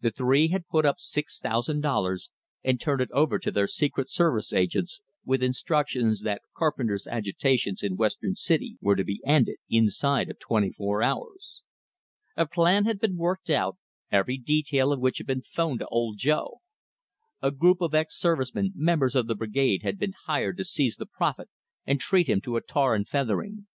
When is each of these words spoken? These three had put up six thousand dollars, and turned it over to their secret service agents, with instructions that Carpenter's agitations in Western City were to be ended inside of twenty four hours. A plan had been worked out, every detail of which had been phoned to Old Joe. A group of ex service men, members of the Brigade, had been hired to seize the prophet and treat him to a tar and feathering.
These 0.00 0.12
three 0.16 0.48
had 0.48 0.68
put 0.68 0.86
up 0.86 0.98
six 1.00 1.38
thousand 1.38 1.82
dollars, 1.82 2.30
and 2.64 2.80
turned 2.80 3.02
it 3.02 3.10
over 3.10 3.38
to 3.38 3.50
their 3.50 3.66
secret 3.66 4.10
service 4.10 4.50
agents, 4.54 5.02
with 5.22 5.42
instructions 5.42 6.22
that 6.22 6.40
Carpenter's 6.56 7.06
agitations 7.06 7.82
in 7.82 7.96
Western 7.96 8.36
City 8.36 8.78
were 8.80 8.96
to 8.96 9.04
be 9.04 9.20
ended 9.26 9.56
inside 9.68 10.30
of 10.30 10.38
twenty 10.38 10.72
four 10.72 11.02
hours. 11.02 11.60
A 12.38 12.46
plan 12.46 12.86
had 12.86 12.98
been 12.98 13.18
worked 13.18 13.50
out, 13.50 13.76
every 14.10 14.38
detail 14.38 14.94
of 14.94 15.00
which 15.00 15.18
had 15.18 15.26
been 15.26 15.42
phoned 15.42 15.80
to 15.80 15.88
Old 15.88 16.16
Joe. 16.16 16.62
A 17.42 17.50
group 17.50 17.82
of 17.82 17.94
ex 17.94 18.18
service 18.18 18.54
men, 18.54 18.72
members 18.74 19.14
of 19.14 19.26
the 19.26 19.34
Brigade, 19.34 19.82
had 19.82 19.98
been 19.98 20.14
hired 20.24 20.56
to 20.56 20.64
seize 20.64 20.96
the 20.96 21.04
prophet 21.04 21.50
and 21.84 22.00
treat 22.00 22.28
him 22.30 22.40
to 22.40 22.56
a 22.56 22.62
tar 22.62 22.94
and 22.94 23.06
feathering. 23.06 23.66